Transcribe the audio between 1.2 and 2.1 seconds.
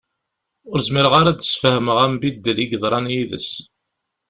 ad d-sfehmeɣ